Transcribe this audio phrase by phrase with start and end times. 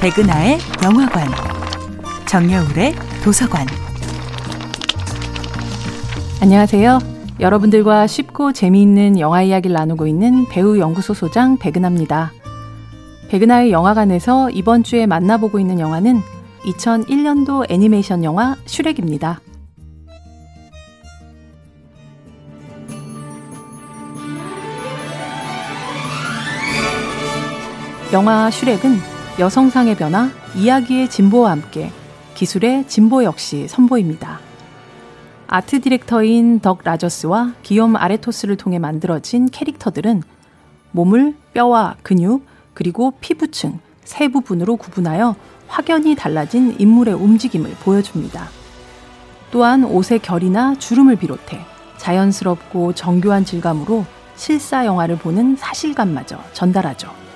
[0.00, 1.26] 백은하의 영화관,
[2.28, 3.66] 정여울의 도서관.
[6.40, 7.00] 안녕하세요.
[7.40, 12.30] 여러분들과 쉽고 재미있는 영화 이야기를 나누고 있는 배우 연구소 소장 백은하입니다.
[13.28, 16.20] 백은하의 영화관에서 이번 주에 만나보고 있는 영화는
[16.62, 19.40] 2001년도 애니메이션 영화 슈렉입니다.
[28.12, 31.92] 영화 슈렉은 여성상의 변화, 이야기의 진보와 함께
[32.34, 34.40] 기술의 진보 역시 선보입니다.
[35.46, 40.24] 아트 디렉터인 덕 라저스와 기욤 아레토스를 통해 만들어진 캐릭터들은
[40.90, 45.36] 몸을 뼈와 근육, 그리고 피부층 세 부분으로 구분하여
[45.68, 48.48] 확연히 달라진 인물의 움직임을 보여줍니다.
[49.52, 51.60] 또한 옷의 결이나 주름을 비롯해
[51.96, 57.27] 자연스럽고 정교한 질감으로 실사 영화를 보는 사실감마저 전달하죠.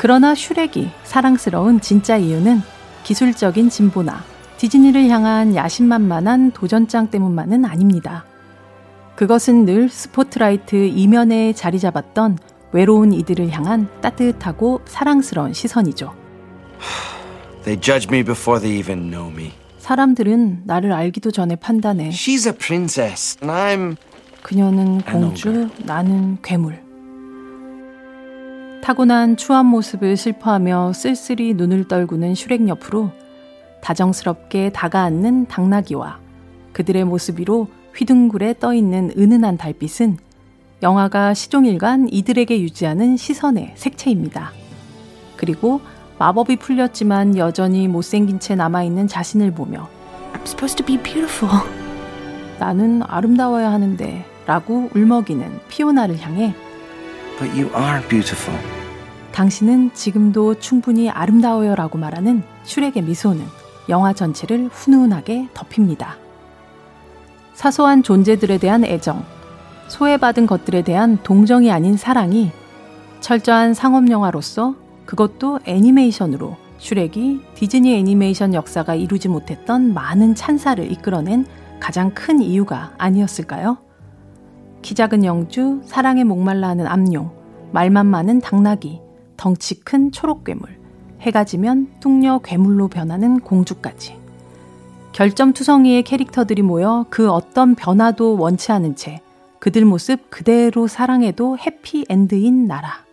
[0.00, 2.62] 그러나 슈렉이 사랑스러운 진짜 이유는
[3.04, 4.24] 기술적인 진보나
[4.56, 8.24] 디즈니를 향한 야심만만한 도전장 때문만은 아닙니다.
[9.14, 12.38] 그것은 늘 스포트라이트 이면에 자리 잡았던
[12.72, 16.14] 외로운 이들을 향한 따뜻하고 사랑스러운 시선이죠.
[17.64, 19.52] They judge me before they even know me.
[19.80, 22.08] 사람들은 나를 알기도 전에 판단해.
[22.08, 23.96] She's a princess, and I'm.
[24.40, 26.89] 그녀는 공주, 나는 괴물.
[28.90, 33.12] 타고난 추한 모습을 슬퍼하며 쓸쓸히 눈을 떨구는 슈렉 옆으로
[33.82, 36.18] 다정스럽게 다가앉는 당나귀와
[36.72, 40.18] 그들의 모습 위로 휘둥굴에 떠있는 은은한 달빛은
[40.82, 44.50] 영화가 시종일관 이들에게 유지하는 시선의 색채입니다.
[45.36, 45.80] 그리고
[46.18, 49.88] 마법이 풀렸지만 여전히 못생긴 채 남아있는 자신을 보며
[50.32, 51.62] I'm supposed to be beautiful.
[52.58, 56.56] 나는 아름다워야 하는데 라고 울먹이는 피오나를 향해
[57.38, 58.79] But you are beautiful.
[59.40, 63.42] 당신은 지금도 충분히 아름다워요 라고 말하는 슈렉의 미소는
[63.88, 66.16] 영화 전체를 훈훈하게 덮입니다.
[67.54, 69.24] 사소한 존재들에 대한 애정,
[69.88, 72.52] 소외받은 것들에 대한 동정이 아닌 사랑이
[73.20, 74.74] 철저한 상업영화로서
[75.06, 81.46] 그것도 애니메이션으로 슈렉이 디즈니 애니메이션 역사가 이루지 못했던 많은 찬사를 이끌어낸
[81.80, 83.78] 가장 큰 이유가 아니었을까요?
[84.82, 87.30] 키 작은 영주, 사랑에 목말라 하는 암용,
[87.72, 89.00] 말만 많은 당나귀,
[89.40, 90.78] 덩치 큰 초록 괴물,
[91.22, 94.18] 해가 지면 뚱녀 괴물로 변하는 공주까지.
[95.12, 99.22] 결점투성이의 캐릭터들이 모여 그 어떤 변화도 원치 않은 채
[99.58, 103.06] 그들 모습 그대로 사랑해도 해피엔드인 나라.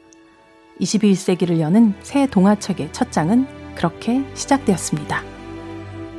[0.81, 5.23] 21세기를 여는 새 동화책의 첫 장은 그렇게 시작되었습니다.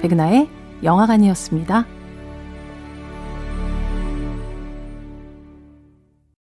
[0.01, 0.49] 백은하의
[0.85, 1.98] 영화관이었습니다.